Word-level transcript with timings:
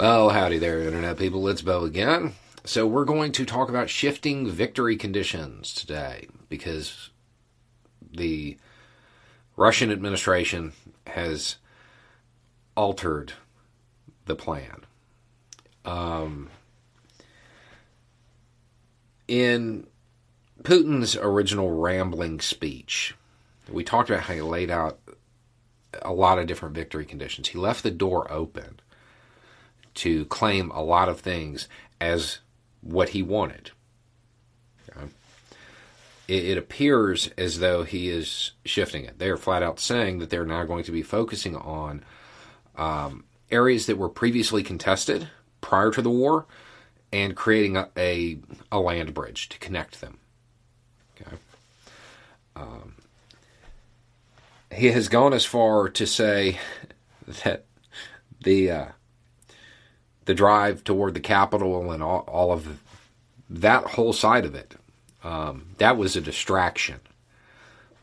Well, 0.00 0.30
howdy 0.30 0.56
there, 0.56 0.80
Internet 0.80 1.18
people. 1.18 1.46
It's 1.46 1.60
Bo 1.60 1.84
again. 1.84 2.32
So, 2.64 2.86
we're 2.86 3.04
going 3.04 3.32
to 3.32 3.44
talk 3.44 3.68
about 3.68 3.90
shifting 3.90 4.50
victory 4.50 4.96
conditions 4.96 5.74
today 5.74 6.26
because 6.48 7.10
the 8.10 8.56
Russian 9.58 9.92
administration 9.92 10.72
has 11.06 11.56
altered 12.78 13.34
the 14.24 14.34
plan. 14.34 14.86
Um, 15.84 16.48
in 19.28 19.86
Putin's 20.62 21.14
original 21.14 21.72
rambling 21.72 22.40
speech, 22.40 23.14
we 23.68 23.84
talked 23.84 24.08
about 24.08 24.22
how 24.22 24.32
he 24.32 24.40
laid 24.40 24.70
out 24.70 24.98
a 26.00 26.14
lot 26.14 26.38
of 26.38 26.46
different 26.46 26.74
victory 26.74 27.04
conditions. 27.04 27.48
He 27.48 27.58
left 27.58 27.82
the 27.82 27.90
door 27.90 28.32
open 28.32 28.80
to 30.00 30.24
claim 30.26 30.70
a 30.70 30.82
lot 30.82 31.10
of 31.10 31.20
things 31.20 31.68
as 32.00 32.38
what 32.80 33.10
he 33.10 33.22
wanted. 33.22 33.70
Okay. 34.88 35.06
It, 36.26 36.44
it, 36.46 36.58
appears 36.58 37.28
as 37.36 37.58
though 37.58 37.84
he 37.84 38.08
is 38.08 38.52
shifting 38.64 39.04
it. 39.04 39.18
They 39.18 39.28
are 39.28 39.36
flat 39.36 39.62
out 39.62 39.78
saying 39.78 40.18
that 40.20 40.30
they're 40.30 40.46
now 40.46 40.64
going 40.64 40.84
to 40.84 40.92
be 40.92 41.02
focusing 41.02 41.54
on 41.54 42.02
um, 42.76 43.24
areas 43.50 43.84
that 43.86 43.98
were 43.98 44.08
previously 44.08 44.62
contested 44.62 45.28
prior 45.60 45.90
to 45.90 46.00
the 46.00 46.08
war 46.08 46.46
and 47.12 47.36
creating 47.36 47.76
a, 47.76 47.90
a, 47.98 48.38
a 48.72 48.80
land 48.80 49.12
bridge 49.12 49.50
to 49.50 49.58
connect 49.58 50.00
them. 50.00 50.18
Okay. 51.20 51.36
Um, 52.56 52.94
he 54.72 54.86
has 54.92 55.08
gone 55.08 55.34
as 55.34 55.44
far 55.44 55.90
to 55.90 56.06
say 56.06 56.58
that 57.44 57.66
the 58.42 58.70
uh, 58.70 58.86
the 60.30 60.34
drive 60.34 60.84
toward 60.84 61.12
the 61.12 61.18
capital 61.18 61.90
and 61.90 62.04
all, 62.04 62.20
all 62.28 62.52
of 62.52 62.80
that 63.48 63.82
whole 63.82 64.12
side 64.12 64.44
of 64.44 64.54
it, 64.54 64.76
um, 65.24 65.66
that 65.78 65.96
was 65.96 66.14
a 66.14 66.20
distraction, 66.20 67.00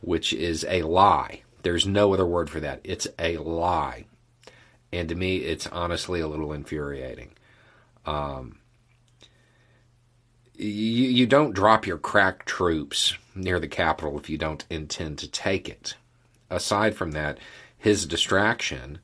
which 0.02 0.34
is 0.34 0.62
a 0.68 0.82
lie. 0.82 1.40
There's 1.62 1.86
no 1.86 2.12
other 2.12 2.26
word 2.26 2.50
for 2.50 2.60
that. 2.60 2.82
It's 2.84 3.08
a 3.18 3.38
lie. 3.38 4.04
And 4.92 5.08
to 5.08 5.14
me, 5.14 5.38
it's 5.38 5.66
honestly 5.68 6.20
a 6.20 6.28
little 6.28 6.52
infuriating. 6.52 7.30
Um, 8.04 8.58
you, 10.52 10.68
you 11.08 11.26
don't 11.26 11.54
drop 11.54 11.86
your 11.86 11.96
crack 11.96 12.44
troops 12.44 13.16
near 13.34 13.58
the 13.58 13.68
capital 13.68 14.18
if 14.18 14.28
you 14.28 14.36
don't 14.36 14.66
intend 14.68 15.16
to 15.20 15.30
take 15.30 15.66
it. 15.66 15.94
Aside 16.50 16.94
from 16.94 17.12
that, 17.12 17.38
his 17.78 18.04
distraction 18.04 18.98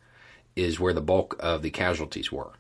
is 0.55 0.79
where 0.79 0.93
the 0.93 1.01
bulk 1.01 1.37
of 1.41 1.63
the 1.63 1.71
casualties 1.71 2.31
were 2.31 2.53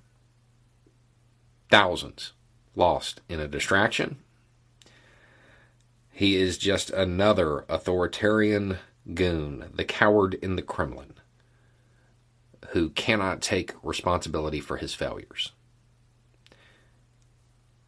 thousands 1.74 2.34
lost 2.76 3.20
in 3.28 3.40
a 3.40 3.48
distraction. 3.48 4.18
He 6.12 6.36
is 6.36 6.56
just 6.56 6.88
another 6.90 7.64
authoritarian 7.68 8.78
goon, 9.12 9.72
the 9.74 9.84
coward 9.84 10.34
in 10.34 10.54
the 10.54 10.62
Kremlin, 10.62 11.14
who 12.68 12.90
cannot 12.90 13.42
take 13.42 13.74
responsibility 13.82 14.60
for 14.60 14.76
his 14.76 14.94
failures. 14.94 15.50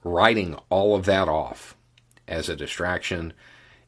Writing 0.03 0.59
all 0.69 0.97
of 0.97 1.05
that 1.05 1.28
off 1.28 1.77
as 2.27 2.48
a 2.48 2.56
distraction 2.56 3.34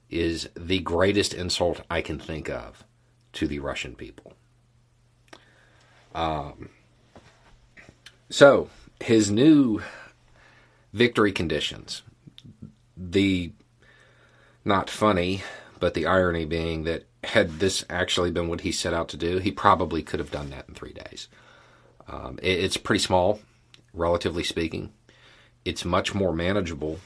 is 0.08 0.48
the 0.55 0.78
greatest 0.78 1.34
insult 1.34 1.80
I 1.90 2.02
can 2.02 2.20
think 2.20 2.48
of 2.48 2.84
to 3.33 3.48
the 3.48 3.58
Russian 3.58 3.96
people. 3.96 4.34
Um, 6.14 6.68
so, 8.30 8.70
his 9.00 9.30
new 9.30 9.82
victory 10.92 11.32
conditions. 11.32 12.02
The 12.96 13.52
not 14.64 14.90
funny, 14.90 15.42
but 15.80 15.95
the 15.95 16.06
irony 16.06 16.45
being 16.45 16.84
that 16.84 17.05
had 17.24 17.58
this 17.58 17.84
actually 17.89 18.30
been 18.30 18.48
what 18.48 18.61
he 18.62 18.73
set 18.73 18.95
out 18.95 19.08
to 19.08 19.17
do, 19.17 19.39
he 19.39 19.50
probably 19.50 20.02
could 20.02 20.20
have 20.20 20.30
done 20.30 20.50
that 20.50 20.68
in 20.68 20.74
three 20.74 20.92
days. 20.92 21.28
Um, 22.06 22.39
it, 22.42 22.58
it's 22.58 22.77
pretty 22.77 23.00
small, 23.02 23.40
relatively 23.92 24.45
speaking. 24.45 24.92
It's 25.64 25.84
much 25.84 26.14
more 26.14 26.33
manageable. 26.33 26.98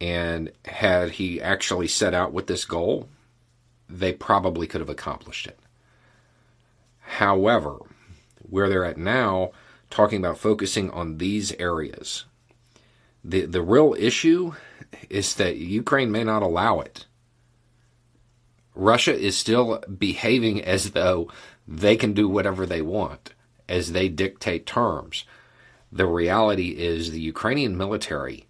And 0.00 0.50
had 0.64 1.12
he 1.12 1.40
actually 1.40 1.88
set 1.88 2.14
out 2.14 2.32
with 2.32 2.46
this 2.46 2.64
goal, 2.64 3.08
they 3.88 4.12
probably 4.12 4.66
could 4.66 4.80
have 4.80 4.90
accomplished 4.90 5.46
it. 5.46 5.58
However, 7.00 7.78
where 8.48 8.68
they're 8.68 8.84
at 8.84 8.96
now, 8.98 9.52
talking 9.92 10.18
about 10.18 10.38
focusing 10.38 10.90
on 10.90 11.18
these 11.18 11.52
areas. 11.52 12.24
The, 13.22 13.46
the 13.46 13.62
real 13.62 13.94
issue 13.98 14.54
is 15.08 15.34
that 15.36 15.56
Ukraine 15.56 16.10
may 16.10 16.24
not 16.24 16.42
allow 16.42 16.80
it. 16.80 17.06
Russia 18.74 19.14
is 19.14 19.36
still 19.36 19.84
behaving 19.86 20.62
as 20.64 20.92
though 20.92 21.30
they 21.68 21.94
can 21.94 22.14
do 22.14 22.28
whatever 22.28 22.66
they 22.66 22.82
want, 22.82 23.34
as 23.68 23.92
they 23.92 24.08
dictate 24.08 24.66
terms. 24.66 25.24
The 25.92 26.06
reality 26.06 26.70
is 26.70 27.10
the 27.10 27.20
Ukrainian 27.20 27.76
military 27.76 28.46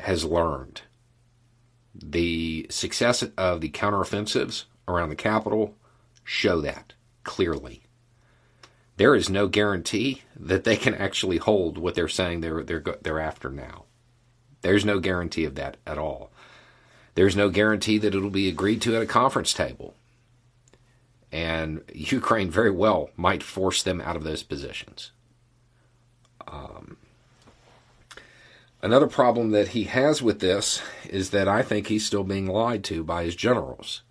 has 0.00 0.24
learned. 0.24 0.82
The 1.94 2.66
success 2.70 3.24
of 3.36 3.62
the 3.62 3.70
counteroffensives 3.70 4.64
around 4.86 5.08
the 5.08 5.16
capital 5.16 5.74
show 6.24 6.60
that 6.60 6.92
clearly 7.24 7.82
there 8.98 9.14
is 9.14 9.30
no 9.30 9.46
guarantee 9.46 10.22
that 10.38 10.64
they 10.64 10.76
can 10.76 10.94
actually 10.94 11.38
hold 11.38 11.78
what 11.78 11.94
they're 11.94 12.08
saying 12.08 12.40
they're 12.40 12.64
they're 12.64 12.84
they're 13.00 13.20
after 13.20 13.48
now. 13.48 13.84
There's 14.60 14.84
no 14.84 14.98
guarantee 14.98 15.44
of 15.44 15.54
that 15.54 15.76
at 15.86 15.98
all. 15.98 16.32
There's 17.14 17.36
no 17.36 17.48
guarantee 17.48 17.98
that 17.98 18.14
it'll 18.14 18.28
be 18.28 18.48
agreed 18.48 18.82
to 18.82 18.96
at 18.96 19.02
a 19.02 19.06
conference 19.06 19.52
table. 19.52 19.94
And 21.30 21.82
Ukraine 21.94 22.50
very 22.50 22.70
well 22.70 23.10
might 23.16 23.42
force 23.42 23.82
them 23.82 24.00
out 24.00 24.16
of 24.16 24.24
those 24.24 24.42
positions. 24.42 25.12
Um, 26.48 26.96
another 28.82 29.06
problem 29.06 29.52
that 29.52 29.68
he 29.68 29.84
has 29.84 30.22
with 30.22 30.40
this 30.40 30.82
is 31.08 31.30
that 31.30 31.46
I 31.46 31.62
think 31.62 31.86
he's 31.86 32.06
still 32.06 32.24
being 32.24 32.46
lied 32.46 32.82
to 32.84 33.04
by 33.04 33.24
his 33.24 33.36
generals. 33.36 34.02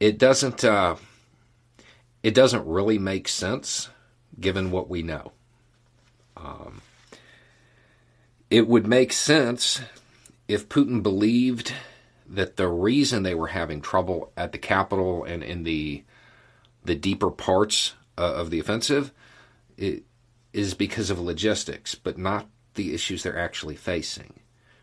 It 0.00 0.18
doesn't. 0.18 0.64
Uh, 0.64 0.96
it 2.22 2.34
doesn't 2.34 2.66
really 2.66 2.98
make 2.98 3.28
sense 3.28 3.88
given 4.38 4.70
what 4.70 4.88
we 4.88 5.02
know. 5.02 5.32
Um, 6.36 6.82
it 8.50 8.66
would 8.66 8.86
make 8.86 9.12
sense 9.12 9.80
if 10.48 10.68
Putin 10.68 11.02
believed 11.02 11.72
that 12.28 12.56
the 12.56 12.68
reason 12.68 13.22
they 13.22 13.34
were 13.34 13.48
having 13.48 13.80
trouble 13.80 14.32
at 14.36 14.52
the 14.52 14.58
capital 14.58 15.24
and 15.24 15.42
in 15.42 15.64
the 15.64 16.04
the 16.82 16.94
deeper 16.94 17.30
parts 17.30 17.94
uh, 18.16 18.22
of 18.22 18.50
the 18.50 18.58
offensive 18.58 19.12
is 19.76 20.74
because 20.74 21.10
of 21.10 21.20
logistics, 21.20 21.94
but 21.94 22.16
not 22.16 22.48
the 22.74 22.94
issues 22.94 23.22
they're 23.22 23.38
actually 23.38 23.76
facing. 23.76 24.40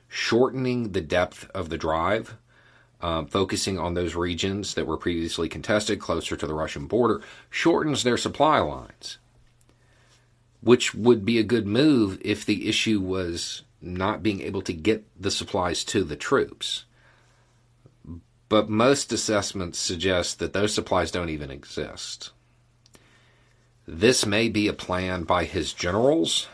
Shortening 0.08 0.92
the 0.92 1.02
depth 1.02 1.50
of 1.56 1.70
the 1.70 1.78
drive 1.78 2.38
um, 3.02 3.28
focusing 3.28 3.78
on 3.78 3.94
those 3.94 4.16
regions 4.16 4.74
that 4.74 4.88
were 4.88 4.98
previously 4.98 5.48
contested 5.48 6.00
closer 6.00 6.36
to 6.36 6.48
the 6.48 6.54
Russian 6.54 6.88
border 6.88 7.22
shortens 7.50 8.04
their 8.04 8.18
supply 8.18 8.60
lines, 8.60 9.18
which 10.62 10.96
would 10.96 11.24
be 11.24 11.38
a 11.38 11.44
good 11.44 11.68
move 11.68 12.20
if 12.22 12.46
the 12.46 12.68
issue 12.68 13.00
was 13.00 13.64
not 13.82 14.24
being 14.24 14.42
able 14.42 14.62
to 14.64 14.74
get 14.74 15.06
the 15.20 15.32
supplies 15.32 15.84
to 15.84 16.04
the 16.04 16.16
troops. 16.16 16.86
But 18.50 18.70
most 18.70 19.12
assessments 19.12 19.78
suggest 19.78 20.40
that 20.40 20.54
those 20.54 20.74
supplies 20.74 21.12
don't 21.12 21.30
even 21.30 21.52
exist. 21.52 22.32
This 23.86 24.26
may 24.26 24.50
be 24.50 24.68
a 24.68 24.74
plan 24.74 25.24
by 25.24 25.44
his 25.44 25.74
generals 25.74 26.48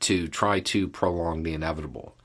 to 0.00 0.28
try 0.28 0.60
to 0.60 0.88
prolong 0.88 1.42
the 1.42 1.52
inevitable 1.52 2.16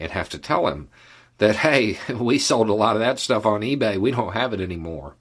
and 0.00 0.10
have 0.12 0.28
to 0.30 0.38
tell 0.38 0.68
him 0.68 0.88
that, 1.38 1.56
hey, 1.56 1.98
we 2.14 2.38
sold 2.38 2.68
a 2.68 2.74
lot 2.74 2.96
of 2.96 3.00
that 3.00 3.18
stuff 3.18 3.46
on 3.46 3.62
eBay. 3.62 3.98
We 3.98 4.10
don't 4.10 4.34
have 4.34 4.52
it 4.52 4.60
anymore. 4.60 5.16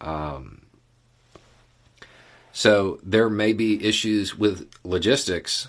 Um, 0.00 0.62
so 2.52 2.98
there 3.02 3.28
may 3.28 3.52
be 3.52 3.84
issues 3.84 4.36
with 4.36 4.68
logistics, 4.84 5.68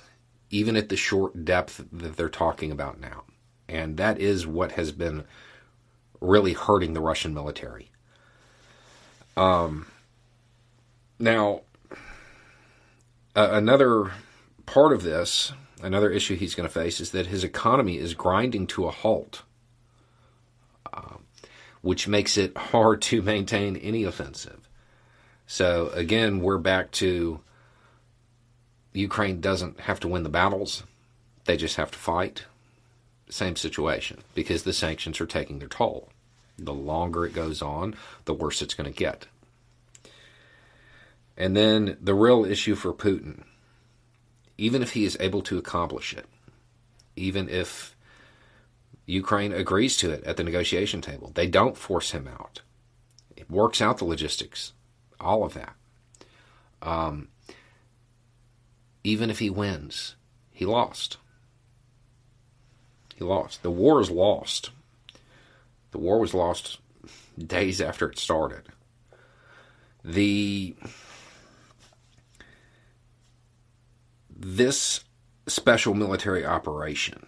even 0.49 0.75
at 0.75 0.89
the 0.89 0.95
short 0.95 1.45
depth 1.45 1.85
that 1.91 2.15
they're 2.15 2.29
talking 2.29 2.71
about 2.71 2.99
now. 2.99 3.23
And 3.67 3.97
that 3.97 4.19
is 4.19 4.47
what 4.47 4.71
has 4.73 4.91
been 4.91 5.25
really 6.19 6.53
hurting 6.53 6.93
the 6.93 7.01
Russian 7.01 7.33
military. 7.33 7.91
Um, 9.37 9.87
now, 11.19 11.61
uh, 13.35 13.49
another 13.51 14.11
part 14.65 14.91
of 14.91 15.03
this 15.03 15.53
another 15.81 16.09
issue 16.09 16.35
he's 16.35 16.55
going 16.55 16.67
to 16.67 16.73
face 16.73 16.99
is 16.99 17.11
that 17.11 17.27
his 17.27 17.43
economy 17.43 17.97
is 17.97 18.13
grinding 18.13 18.67
to 18.67 18.85
a 18.85 18.91
halt, 18.91 19.43
uh, 20.91 21.15
which 21.81 22.07
makes 22.07 22.37
it 22.37 22.57
hard 22.57 23.01
to 23.03 23.21
maintain 23.21 23.75
any 23.77 24.03
offensive. 24.03 24.67
So 25.47 25.89
again, 25.93 26.41
we're 26.41 26.57
back 26.57 26.91
to 26.91 27.39
Ukraine 28.93 29.41
doesn't 29.41 29.81
have 29.81 29.99
to 30.01 30.07
win 30.07 30.23
the 30.23 30.29
battles, 30.29 30.83
they 31.45 31.57
just 31.57 31.77
have 31.77 31.91
to 31.91 31.97
fight. 31.97 32.45
Same 33.29 33.55
situation 33.55 34.19
because 34.33 34.63
the 34.63 34.73
sanctions 34.73 35.21
are 35.21 35.27
taking 35.27 35.59
their 35.59 35.67
toll. 35.67 36.09
The 36.57 36.73
longer 36.73 37.25
it 37.25 37.33
goes 37.33 37.61
on, 37.61 37.95
the 38.25 38.33
worse 38.33 38.61
it's 38.61 38.73
going 38.73 38.91
to 38.91 38.97
get. 38.97 39.27
And 41.37 41.55
then 41.55 41.97
the 42.01 42.13
real 42.13 42.43
issue 42.43 42.75
for 42.75 42.91
Putin, 42.91 43.43
even 44.59 44.81
if 44.81 44.91
he 44.91 45.05
is 45.05 45.17
able 45.19 45.41
to 45.43 45.57
accomplish 45.57 46.13
it, 46.13 46.25
even 47.15 47.47
if 47.47 47.95
Ukraine 49.05 49.53
agrees 49.53 49.95
to 49.97 50.11
it 50.11 50.23
at 50.25 50.37
the 50.37 50.43
negotiation 50.43 51.01
table, 51.01 51.31
they 51.33 51.47
don't 51.47 51.77
force 51.77 52.11
him 52.11 52.27
out. 52.27 52.61
It 53.37 53.49
works 53.49 53.81
out 53.81 53.97
the 53.97 54.05
logistics, 54.05 54.73
all 55.19 55.45
of 55.45 55.53
that. 55.53 55.75
Um, 56.81 57.29
even 59.03 59.29
if 59.29 59.39
he 59.39 59.49
wins, 59.49 60.15
he 60.51 60.65
lost. 60.65 61.17
He 63.15 63.23
lost. 63.23 63.63
The 63.63 63.71
war 63.71 64.01
is 64.01 64.11
lost. 64.11 64.71
The 65.91 65.99
war 65.99 66.19
was 66.19 66.33
lost 66.33 66.79
days 67.37 67.79
after 67.79 68.09
it 68.09 68.19
started. 68.19 68.63
The 70.03 70.75
this 74.55 75.03
special 75.47 75.93
military 75.93 76.43
operation 76.43 77.27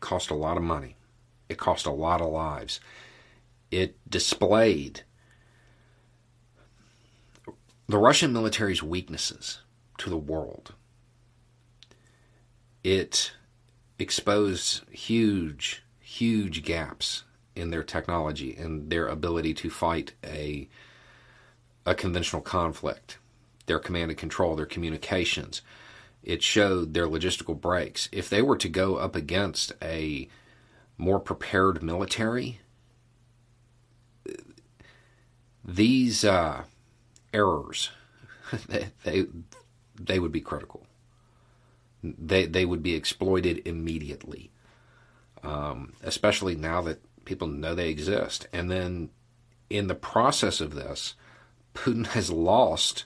cost 0.00 0.30
a 0.30 0.34
lot 0.34 0.58
of 0.58 0.62
money. 0.62 0.94
It 1.48 1.56
cost 1.56 1.86
a 1.86 1.90
lot 1.90 2.20
of 2.20 2.28
lives. 2.28 2.80
It 3.70 3.96
displayed 4.08 5.02
the 7.88 7.96
Russian 7.96 8.30
military's 8.32 8.82
weaknesses 8.82 9.60
to 9.96 10.10
the 10.10 10.18
world. 10.18 10.74
It 12.84 13.32
exposed 13.98 14.88
huge, 14.90 15.82
huge 15.98 16.62
gaps 16.62 17.24
in 17.54 17.70
their 17.70 17.82
technology 17.82 18.54
and 18.54 18.90
their 18.90 19.06
ability 19.08 19.54
to 19.54 19.70
fight 19.70 20.12
a 20.22 20.68
a 21.86 21.94
conventional 21.94 22.42
conflict, 22.42 23.18
their 23.64 23.78
command 23.78 24.10
and 24.10 24.18
control, 24.18 24.56
their 24.56 24.66
communications. 24.66 25.62
It 26.26 26.42
showed 26.42 26.92
their 26.92 27.06
logistical 27.06 27.58
breaks. 27.58 28.10
If 28.12 28.28
they 28.28 28.42
were 28.42 28.58
to 28.58 28.68
go 28.68 28.96
up 28.96 29.16
against 29.16 29.72
a 29.80 30.28
more 30.98 31.20
prepared 31.20 31.82
military, 31.82 32.60
these 35.64 36.24
uh, 36.24 36.64
errors 37.32 37.90
they, 38.68 38.90
they 39.04 39.26
they 39.98 40.18
would 40.18 40.32
be 40.32 40.40
critical. 40.40 40.86
They 42.02 42.46
they 42.46 42.64
would 42.64 42.82
be 42.82 42.94
exploited 42.94 43.62
immediately, 43.66 44.50
um, 45.42 45.94
especially 46.02 46.54
now 46.54 46.82
that 46.82 47.00
people 47.24 47.48
know 47.48 47.74
they 47.74 47.88
exist. 47.88 48.46
And 48.52 48.70
then, 48.70 49.10
in 49.70 49.88
the 49.88 49.94
process 49.94 50.60
of 50.60 50.74
this, 50.74 51.14
Putin 51.74 52.08
has 52.08 52.30
lost 52.30 53.04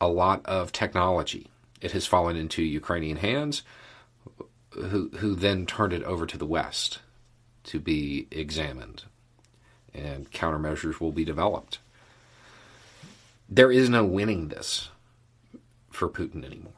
a 0.00 0.08
lot 0.08 0.44
of 0.46 0.72
technology. 0.72 1.51
It 1.82 1.92
has 1.92 2.06
fallen 2.06 2.36
into 2.36 2.62
Ukrainian 2.62 3.18
hands, 3.18 3.62
who 4.70 5.10
who 5.18 5.34
then 5.34 5.66
turned 5.66 5.92
it 5.92 6.04
over 6.04 6.24
to 6.26 6.38
the 6.38 6.46
West 6.46 7.00
to 7.64 7.78
be 7.78 8.28
examined, 8.30 9.04
and 9.92 10.30
countermeasures 10.30 11.00
will 11.00 11.12
be 11.12 11.24
developed. 11.24 11.80
There 13.48 13.70
is 13.70 13.90
no 13.90 14.04
winning 14.04 14.48
this 14.48 14.88
for 15.90 16.08
Putin 16.08 16.44
anymore. 16.44 16.72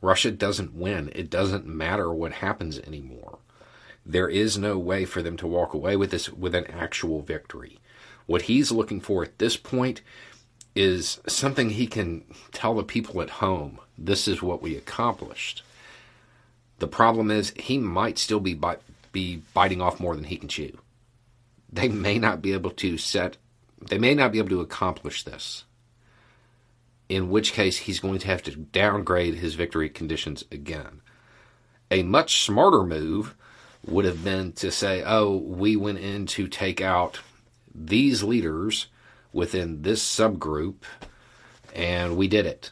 Russia 0.00 0.30
doesn't 0.30 0.74
win. 0.74 1.10
It 1.14 1.28
doesn't 1.28 1.66
matter 1.66 2.12
what 2.12 2.32
happens 2.34 2.78
anymore. 2.78 3.38
There 4.04 4.28
is 4.28 4.56
no 4.56 4.78
way 4.78 5.04
for 5.04 5.20
them 5.20 5.36
to 5.38 5.48
walk 5.48 5.74
away 5.74 5.96
with 5.96 6.12
this 6.12 6.30
with 6.30 6.54
an 6.54 6.66
actual 6.68 7.20
victory. 7.22 7.80
What 8.26 8.42
he's 8.42 8.70
looking 8.70 9.00
for 9.00 9.24
at 9.24 9.38
this 9.38 9.56
point 9.56 10.00
is 10.76 11.20
something 11.26 11.70
he 11.70 11.86
can 11.86 12.22
tell 12.52 12.74
the 12.74 12.84
people 12.84 13.20
at 13.22 13.30
home 13.30 13.80
this 13.98 14.28
is 14.28 14.42
what 14.42 14.62
we 14.62 14.76
accomplished. 14.76 15.62
The 16.78 16.86
problem 16.86 17.30
is 17.30 17.54
he 17.56 17.78
might 17.78 18.18
still 18.18 18.40
be 18.40 18.60
be 19.10 19.42
biting 19.54 19.80
off 19.80 19.98
more 19.98 20.14
than 20.14 20.24
he 20.24 20.36
can 20.36 20.48
chew. 20.48 20.78
They 21.72 21.88
may 21.88 22.18
not 22.18 22.42
be 22.42 22.52
able 22.52 22.70
to 22.72 22.98
set 22.98 23.38
they 23.80 23.98
may 23.98 24.14
not 24.14 24.32
be 24.32 24.38
able 24.38 24.48
to 24.50 24.60
accomplish 24.60 25.22
this 25.22 25.64
in 27.08 27.30
which 27.30 27.52
case 27.52 27.76
he's 27.76 28.00
going 28.00 28.18
to 28.18 28.26
have 28.26 28.42
to 28.42 28.56
downgrade 28.56 29.34
his 29.34 29.54
victory 29.54 29.88
conditions 29.88 30.44
again. 30.50 31.00
A 31.90 32.02
much 32.02 32.42
smarter 32.42 32.82
move 32.82 33.34
would 33.84 34.04
have 34.04 34.24
been 34.24 34.52
to 34.52 34.72
say, 34.72 35.04
oh, 35.06 35.36
we 35.36 35.76
went 35.76 35.98
in 35.98 36.26
to 36.26 36.48
take 36.48 36.80
out 36.80 37.20
these 37.72 38.24
leaders 38.24 38.88
within 39.32 39.82
this 39.82 40.02
subgroup, 40.02 40.82
and 41.74 42.16
we 42.16 42.28
did 42.28 42.46
it. 42.46 42.70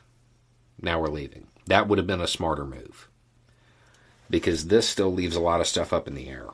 Now 0.80 1.00
we're 1.00 1.08
leaving. 1.08 1.46
That 1.66 1.88
would 1.88 1.98
have 1.98 2.06
been 2.06 2.20
a 2.20 2.26
smarter 2.26 2.64
move. 2.64 3.08
Because 4.30 4.66
this 4.66 4.88
still 4.88 5.12
leaves 5.12 5.36
a 5.36 5.40
lot 5.40 5.60
of 5.60 5.66
stuff 5.66 5.92
up 5.92 6.08
in 6.08 6.14
the 6.14 6.28
air. 6.28 6.48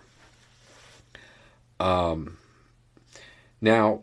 Um, 1.78 2.36
now, 3.60 4.02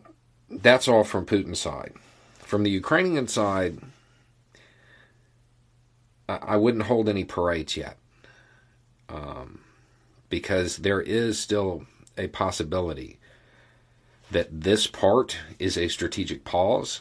that's 0.50 0.88
all 0.88 1.04
from 1.04 1.26
Putin's 1.26 1.60
side. 1.60 1.92
From 2.38 2.62
the 2.62 2.70
Ukrainian 2.70 3.28
side, 3.28 3.78
I 6.28 6.56
wouldn't 6.56 6.84
hold 6.84 7.08
any 7.08 7.24
parades 7.24 7.76
yet. 7.76 7.98
Um, 9.08 9.60
because 10.28 10.78
there 10.78 11.00
is 11.00 11.38
still 11.38 11.86
a 12.16 12.28
possibility 12.28 13.17
that 14.30 14.60
this 14.60 14.86
part 14.86 15.38
is 15.58 15.76
a 15.76 15.88
strategic 15.88 16.44
pause 16.44 17.00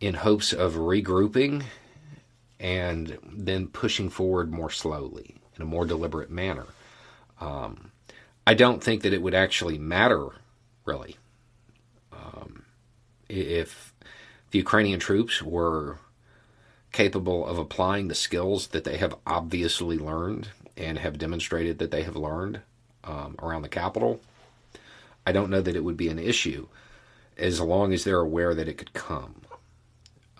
in 0.00 0.14
hopes 0.14 0.52
of 0.52 0.74
regrouping 0.74 1.64
and 2.60 3.18
then 3.32 3.66
pushing 3.66 4.10
forward 4.10 4.52
more 4.52 4.70
slowly 4.70 5.36
in 5.56 5.62
a 5.62 5.66
more 5.66 5.86
deliberate 5.86 6.30
manner. 6.30 6.66
Um, 7.40 7.92
I 8.46 8.54
don't 8.54 8.82
think 8.82 9.02
that 9.02 9.12
it 9.12 9.22
would 9.22 9.34
actually 9.34 9.78
matter, 9.78 10.28
really, 10.84 11.16
um, 12.12 12.64
if 13.28 13.92
the 14.50 14.58
Ukrainian 14.58 15.00
troops 15.00 15.42
were 15.42 15.98
capable 16.92 17.46
of 17.46 17.58
applying 17.58 18.08
the 18.08 18.14
skills 18.14 18.68
that 18.68 18.84
they 18.84 18.96
have 18.96 19.14
obviously 19.26 19.98
learned 19.98 20.48
and 20.76 20.98
have 20.98 21.18
demonstrated 21.18 21.78
that 21.78 21.90
they 21.90 22.02
have 22.02 22.16
learned 22.16 22.60
um, 23.04 23.34
around 23.42 23.62
the 23.62 23.68
capital, 23.68 24.20
I 25.26 25.32
don't 25.32 25.50
know 25.50 25.60
that 25.60 25.76
it 25.76 25.84
would 25.84 25.96
be 25.96 26.08
an 26.08 26.18
issue 26.18 26.68
as 27.36 27.60
long 27.60 27.92
as 27.92 28.04
they're 28.04 28.20
aware 28.20 28.54
that 28.54 28.68
it 28.68 28.78
could 28.78 28.94
come. 28.94 29.42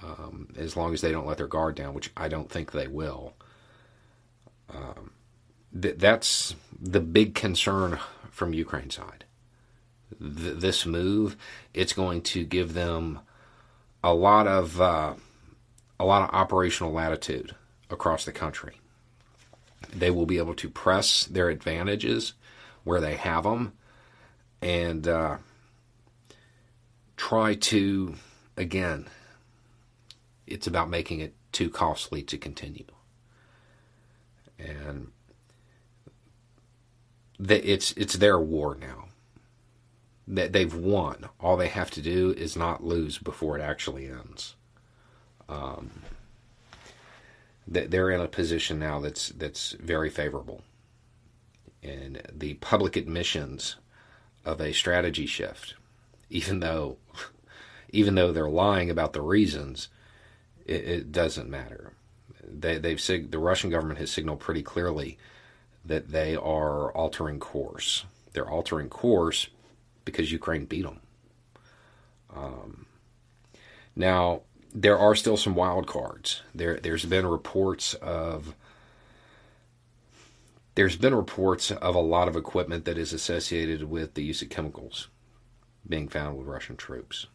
Um, 0.03 0.49
as 0.57 0.77
long 0.77 0.95
as 0.95 1.01
they 1.01 1.11
don't 1.11 1.27
let 1.27 1.39
their 1.39 1.49
guard 1.49 1.75
down, 1.75 1.95
which 1.95 2.11
I 2.17 2.29
don't 2.29 2.51
think 2.51 2.71
they 2.71 2.87
will. 2.87 3.35
Um, 4.73 5.11
th- 5.81 5.97
that's 5.99 6.55
the 6.79 7.01
big 7.01 7.35
concern 7.35 7.99
from 8.31 8.53
Ukraine 8.53 8.91
side. 8.91 9.25
Th- 10.21 10.57
this 10.57 10.87
move, 10.87 11.37
it's 11.75 11.93
going 11.93 12.23
to 12.23 12.45
give 12.45 12.75
them 12.75 13.21
a 14.05 14.15
lot 14.15 14.47
of 14.47 14.81
uh, 14.81 15.15
a 15.99 16.05
lot 16.05 16.29
of 16.29 16.35
operational 16.35 16.93
latitude 16.93 17.55
across 17.91 18.25
the 18.25 18.33
country. 18.33 18.81
They 19.95 20.11
will 20.11 20.27
be 20.27 20.39
able 20.39 20.55
to 20.55 20.69
press 20.69 21.25
their 21.25 21.49
advantages 21.49 22.35
where 22.85 23.01
they 23.01 23.17
have 23.17 23.45
them, 23.45 23.73
and 24.61 25.07
uh, 25.07 25.37
try 27.17 27.55
to 27.55 28.15
again. 28.57 29.09
It's 30.47 30.67
about 30.67 30.89
making 30.89 31.21
it 31.21 31.35
too 31.51 31.69
costly 31.69 32.23
to 32.23 32.39
continue, 32.39 32.87
and 34.59 35.11
it's 37.39 37.93
it's 37.93 38.15
their 38.15 38.39
war 38.39 38.77
now 38.81 39.07
that 40.29 40.53
they've 40.53 40.75
won. 40.75 41.29
All 41.41 41.57
they 41.57 41.69
have 41.69 41.91
to 41.93 42.03
do 42.03 42.33
is 42.33 42.57
not 42.57 42.85
lose 42.85 43.19
before 43.19 43.59
it 43.59 43.63
actually 43.63 44.09
ends. 44.09 44.55
Um, 45.49 45.91
they're 47.69 48.11
in 48.11 48.21
a 48.21 48.29
position 48.29 48.79
now 48.79 49.01
that's 49.01 49.29
that's 49.31 49.73
very 49.73 50.11
favorable, 50.11 50.63
and 51.83 52.23
the 52.33 52.55
public 52.55 52.97
admissions 52.97 53.77
of 54.47 54.61
a 54.61 54.73
strategy 54.73 55.27
shift, 55.27 55.75
even 56.31 56.61
though 56.61 56.97
even 57.91 58.15
though 58.15 58.33
they're 58.33 58.49
lying 58.49 58.89
about 58.89 59.13
the 59.13 59.21
reasons, 59.21 59.89
it, 60.65 60.85
it 60.85 61.13
doesn't 61.13 61.51
matter. 61.51 61.93
They, 62.43 62.79
they've 62.79 63.01
sig- 63.01 63.31
the 63.31 63.39
Russian 63.39 63.71
government 63.71 63.99
has 63.99 64.11
signaled 64.11 64.41
pretty 64.41 64.63
clearly 64.63 65.19
that 65.85 66.09
they 66.09 66.37
are 66.37 66.93
altering 66.93 67.39
course. 67.39 68.05
They're 68.33 68.49
altering 68.49 68.89
course 68.89 69.49
because 70.05 70.33
Ukraine 70.33 70.65
beat 70.65 70.83
them. 70.83 71.01
Um, 72.35 72.87
now, 73.95 74.43
there 74.75 74.99
are 74.99 75.15
still 75.15 75.37
some 75.37 75.55
wild 75.55 75.87
cards. 75.87 76.43
There, 76.55 76.79
there's 76.79 77.07
been 77.07 77.27
reports 77.27 77.95
of 77.95 78.55
there's 80.77 80.97
been 80.97 81.15
reports 81.15 81.71
of 81.71 81.95
a 81.95 82.01
lot 82.01 82.29
of 82.29 82.37
equipment 82.37 82.85
that 82.85 82.99
is 82.99 83.13
associated 83.13 83.85
with 83.85 84.15
the 84.15 84.23
use 84.23 84.43
of 84.43 84.51
chemicals 84.51 85.09
being 85.89 86.07
found 86.07 86.37
with 86.37 86.47
Russian 86.47 86.77
troops, 86.77 87.27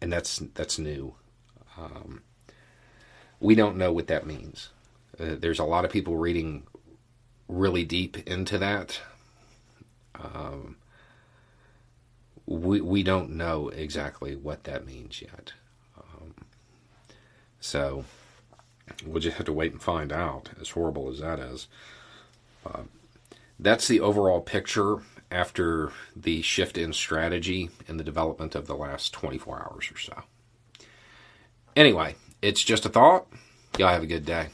and 0.00 0.12
that's 0.12 0.38
that's 0.54 0.78
new. 0.78 1.14
Um, 1.76 2.22
we 3.40 3.54
don't 3.54 3.76
know 3.76 3.92
what 3.92 4.06
that 4.08 4.26
means. 4.26 4.68
Uh, 5.18 5.36
there's 5.38 5.58
a 5.58 5.64
lot 5.64 5.84
of 5.84 5.90
people 5.90 6.16
reading 6.16 6.64
really 7.48 7.84
deep 7.84 8.16
into 8.28 8.58
that. 8.58 9.00
Um, 10.14 10.76
we 12.46 12.82
we 12.82 13.02
don't 13.02 13.30
know 13.30 13.68
exactly 13.70 14.36
what 14.36 14.64
that 14.64 14.84
means 14.84 15.22
yet. 15.22 15.54
Um, 15.96 16.34
so 17.58 18.04
we'll 19.06 19.22
just 19.22 19.38
have 19.38 19.46
to 19.46 19.52
wait 19.52 19.72
and 19.72 19.82
find 19.82 20.12
out. 20.12 20.50
As 20.60 20.70
horrible 20.70 21.08
as 21.08 21.20
that 21.20 21.38
is, 21.38 21.68
that's 23.58 23.88
the 23.88 24.00
overall 24.00 24.40
picture 24.40 24.98
after 25.30 25.90
the 26.14 26.42
shift 26.42 26.78
in 26.78 26.92
strategy 26.92 27.70
in 27.88 27.96
the 27.96 28.04
development 28.04 28.54
of 28.54 28.66
the 28.66 28.76
last 28.76 29.12
24 29.12 29.62
hours 29.62 29.90
or 29.90 29.98
so. 29.98 30.22
Anyway, 31.74 32.14
it's 32.40 32.62
just 32.62 32.86
a 32.86 32.88
thought. 32.88 33.26
Y'all 33.78 33.88
have 33.88 34.02
a 34.02 34.06
good 34.06 34.24
day. 34.24 34.48